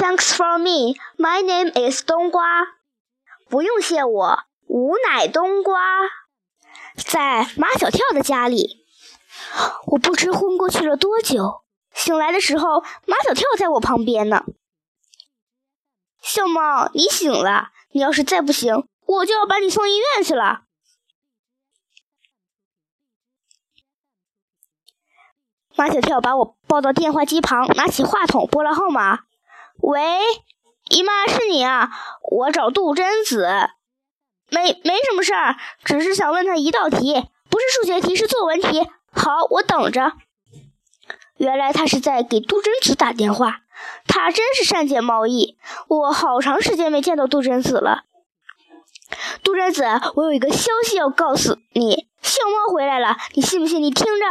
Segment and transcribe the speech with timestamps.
[0.00, 0.96] Thanks for me.
[1.18, 2.42] My name is 冬瓜。
[3.50, 5.78] 不用谢我，吾乃冬瓜。
[6.96, 8.86] 在马小跳的家里，
[9.88, 11.64] 我不知昏过去了多久。
[11.92, 14.46] 醒来的时候，马小跳在我旁边呢。
[16.22, 17.68] 小猫，你醒了。
[17.92, 20.62] 你要是再不醒，我就要把你送医院去了。
[25.76, 29.24] 马小跳把我抱到电话机旁，拿起话筒拨了号码。
[29.82, 30.00] 喂，
[30.90, 31.90] 姨妈是你啊？
[32.30, 33.48] 我找杜真子，
[34.50, 38.88] 没没什么事儿，只是想问他一道题，不是数学题，是作文题。
[39.12, 40.12] 好，我等着。
[41.36, 43.62] 原来他是在给杜真子打电话。
[44.06, 45.56] 他真是善解贸易，
[45.88, 48.04] 我好长时间没见到杜真子了。
[49.42, 49.84] 杜真子，
[50.16, 53.82] 我有一个消息要告诉你，小猫回来了，你信不信？
[53.82, 54.26] 你听着。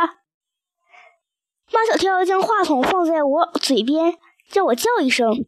[1.72, 5.46] 马小跳将话筒放在我嘴边，叫我叫一声。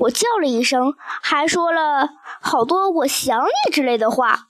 [0.00, 2.10] 我叫了一声，还说了
[2.42, 4.46] 好多“我想你”之类的话。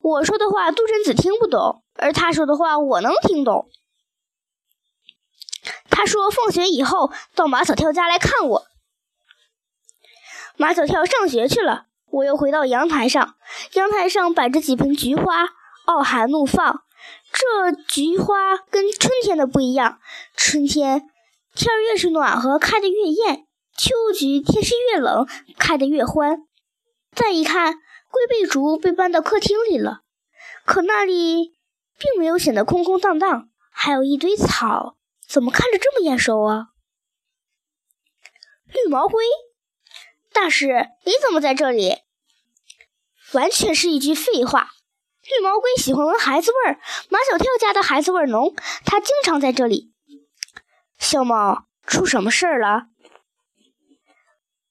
[0.00, 3.68] 我说的话杜真子听不懂，而他说的话我能听懂。
[5.90, 8.66] 他说：“放学以后到马小跳家来看我。”
[10.56, 13.34] 马小跳上学去了，我又回到阳台上。
[13.74, 15.48] 阳台上摆着几盆菊花，
[15.84, 16.84] 傲寒怒放。
[17.32, 19.98] 这菊花跟春天的不一样，
[20.34, 21.10] 春天
[21.54, 26.38] 天越是暖和，开得越艳；秋菊天是越冷，开得越欢。
[27.12, 27.74] 再一看，
[28.10, 30.00] 龟背竹被搬到客厅里了，
[30.66, 31.52] 可那里
[31.96, 34.96] 并没有显得空空荡荡，还有一堆草。
[35.26, 36.66] 怎么看着这么眼熟啊？
[38.66, 39.24] 绿毛龟，
[40.32, 41.98] 大师，你怎么在这里？
[43.32, 44.70] 完全是一句废话。
[45.22, 49.93] 绿毛龟喜欢闻孩子味儿，马小跳家的孩子味儿浓，他经常在这里。
[51.14, 52.86] 小猫，出什么事儿了？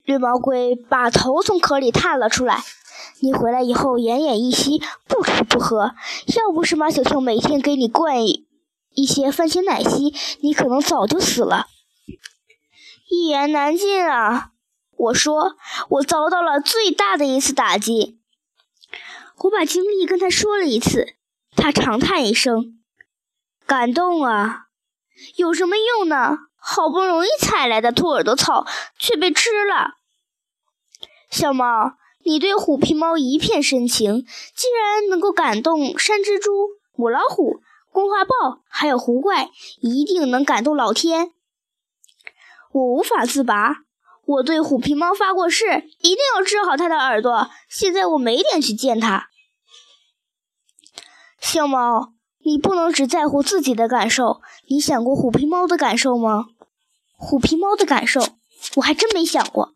[0.03, 2.61] 绿毛龟把头从壳里探了出来。
[3.21, 5.95] 你回来以后奄奄一息，不吃不喝，
[6.35, 8.17] 要不是马小跳每天给你灌。
[8.93, 11.67] 一些番茄奶昔，你可能早就死了。
[13.09, 14.49] 一言难尽啊！
[14.97, 15.55] 我说，
[15.91, 18.19] 我遭到了最大的一次打击。
[19.37, 21.15] 我把经历跟他说了一次，
[21.55, 22.81] 他长叹一声，
[23.65, 24.62] 感动啊！
[25.35, 26.37] 有什么用呢？
[26.57, 28.65] 好不容易采来的兔耳朵草
[28.97, 29.95] 却被吃了。
[31.29, 31.93] 小猫，
[32.23, 34.25] 你对虎皮猫一片深情，
[34.55, 36.51] 既然能够感动山蜘蛛、
[36.95, 37.61] 母老虎。
[37.91, 41.31] 公花豹还有狐怪，一定能感动老天。
[42.71, 43.83] 我无法自拔，
[44.25, 47.51] 我对虎皮猫发过誓，一定要治好它的耳朵。
[47.69, 49.27] 现在我没脸去见它。
[51.39, 52.13] 小猫，
[52.43, 56.45] 你不能只在乎自己的感受，你想过虎皮猫的感受吗？
[57.17, 58.21] 虎皮猫的感受，
[58.75, 59.73] 我还真没想过。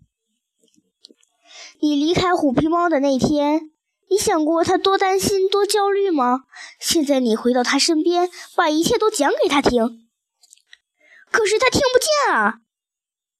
[1.79, 3.71] 你离开虎皮猫的那天。
[4.09, 6.45] 你想过他多担心、多焦虑吗？
[6.79, 10.07] 现在你回到他身边，把一切都讲给他听，
[11.29, 12.59] 可是他听不见啊！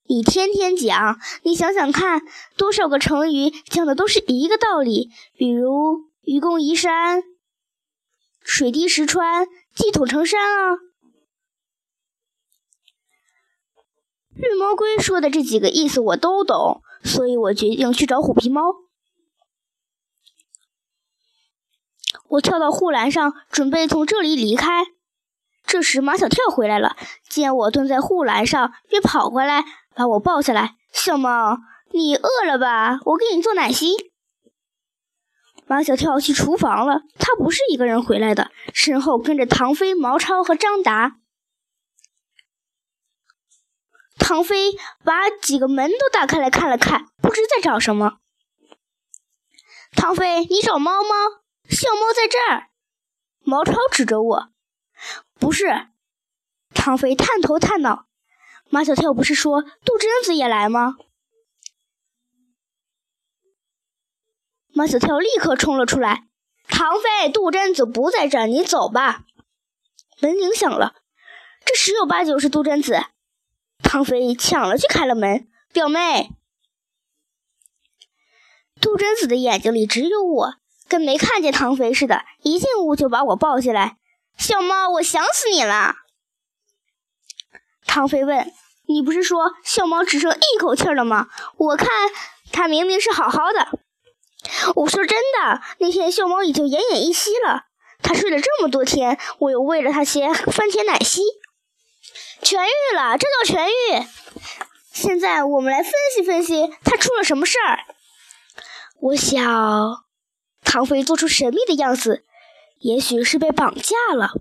[0.10, 2.22] 你天天讲，你想想看，
[2.58, 7.24] 多少个成语讲的都是一个道理，比如“愚公移山
[8.48, 10.78] ”“水滴石穿”“积土成山”啊。
[14.34, 18.64] 绿毛龟说的这几个意思我都懂，所以我决定去找虎皮猫。
[22.30, 24.86] 我跳到护栏上，准备从这里离开。
[25.66, 26.96] 这时，马小跳回来了，
[27.28, 30.78] 见我蹲在护栏上，便跑过来把我抱下来。
[30.94, 31.58] 小猫，
[31.92, 33.00] 你饿了吧？
[33.04, 34.12] 我给你做奶昔。
[35.70, 41.18] 马小跳去厨房了，他不是一个人回来的，身后跟着唐飞、毛超和张达。
[44.18, 44.72] 唐飞
[45.04, 48.20] 把几个门都打开来看了看，不知在找什么。
[49.92, 51.10] 唐飞，你找猫吗？
[51.70, 52.70] 小猫在这儿，
[53.44, 54.50] 毛超指着我，
[55.38, 55.90] 不是。
[56.74, 58.06] 唐飞探头探脑，
[58.70, 60.96] 马小跳不是说杜真子也来吗？
[64.78, 66.28] 马小跳立刻冲了出来，
[66.70, 69.24] 唐飞，杜真子不在这儿，你走吧。
[70.22, 70.94] 门铃响了，
[71.66, 73.02] 这十有八九是杜真子。
[73.82, 76.30] 唐飞抢了去开了门，表妹，
[78.80, 80.54] 杜真子的眼睛里只有我。
[80.88, 83.98] 跟没看见唐飞似的，一进屋就把我抱起来。
[84.38, 85.96] 小猫，我想死你了。
[87.88, 88.54] 唐飞问
[88.88, 91.30] ：“你不是说小猫只剩一口气了吗？
[91.58, 91.90] 我看
[92.52, 93.80] 它明明是好好的。”
[94.76, 97.66] 我说：“真的，那天秀猫已经奄奄一息了。
[98.02, 101.22] 它睡了这么多天，我又喂了它些番茄奶昔，
[102.42, 103.18] 痊愈了。
[103.18, 104.06] 这叫痊愈。
[104.92, 107.80] 现在我们来分析分析他出了什么事儿。
[109.00, 110.04] 我想，
[110.64, 112.26] 唐飞做出神秘的样子，
[112.80, 114.32] 也许是被绑架了。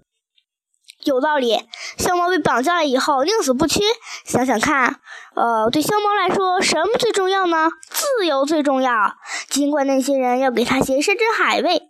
[1.06, 1.60] 有道理，
[1.96, 3.80] 小猫被绑架了以后宁死不屈。
[4.24, 5.00] 想想看，
[5.34, 7.70] 呃，对小猫来说，什么最重要呢？
[7.88, 9.14] 自由最重要。
[9.48, 11.82] 尽管那些人要给它些山珍海味，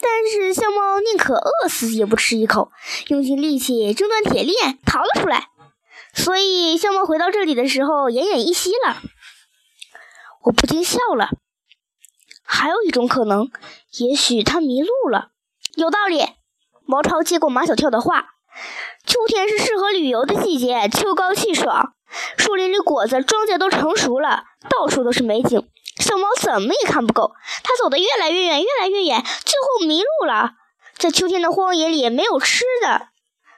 [0.00, 2.72] 但是小猫宁可饿死也不吃一口，
[3.08, 5.48] 用尽力气挣断铁链逃了出来。
[6.12, 8.96] 所以，小猫回到这里的时候奄奄一息了。
[10.44, 11.28] 我不禁笑了。
[12.42, 13.48] 还有一种可能，
[13.98, 15.28] 也许他迷路了。
[15.76, 16.26] 有道理。
[16.84, 18.30] 毛超接过马小跳的话。
[19.06, 21.94] 秋天是适合旅游的季节，秋高气爽，
[22.36, 25.68] 树林里果子、庄稼都成熟了，到处都是美景。
[25.96, 30.52] 小猫怎么也看不够，它走得越来越远，越来越远，最后迷路了。
[30.96, 33.08] 在秋天的荒野里没有吃的，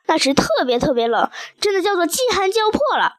[0.06, 3.16] 那时特别特别冷，真的叫做饥寒交迫了。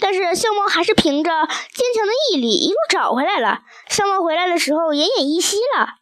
[0.00, 3.60] 但是小猫还是凭着坚强的毅力一路找回来了。
[3.88, 5.94] 小猫回来的时候奄奄一息了，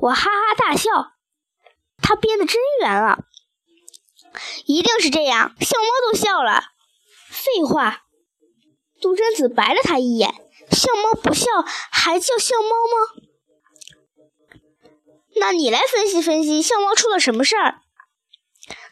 [0.00, 1.12] 我哈哈大笑，
[2.00, 3.18] 它编的真圆啊！
[4.66, 6.64] 一定是这样，小猫都笑了。
[7.28, 8.04] 废话，
[9.00, 10.34] 杜真子白了他一眼。
[10.70, 11.46] 笑猫不笑，
[11.90, 13.22] 还叫笑猫吗？
[15.36, 17.82] 那你来分析分析，笑猫出了什么事儿？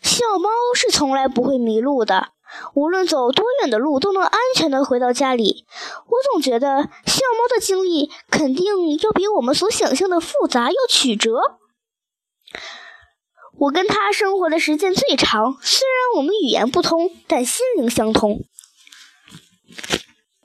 [0.03, 2.33] 笑猫是从来不会迷路的，
[2.75, 5.67] 无论走多远的路，都能安全的回到家里。
[6.07, 8.67] 我总觉得笑猫的经历肯定
[8.99, 11.59] 要比我们所想象的复杂，要曲折。
[13.57, 18.45] 我跟他生活的时间最长，虽然我们语言不通，但心灵相通。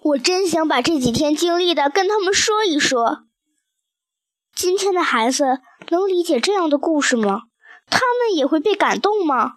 [0.02, 3.24] 我真想把这几天经历的跟他们说一说。
[4.56, 5.60] 今天的孩子
[5.90, 7.44] 能理解这样的故事吗？
[7.90, 9.54] 他们也会被感动吗？